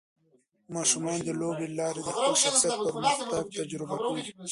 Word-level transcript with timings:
ماشومان 0.75 1.17
د 1.27 1.29
لوبو 1.39 1.63
له 1.69 1.75
لارې 1.79 2.01
د 2.03 2.05
خپل 2.09 2.33
شخصیت 2.43 2.77
پرمختګ 2.87 3.43
تجربه 3.57 3.95
کوي. 4.03 4.23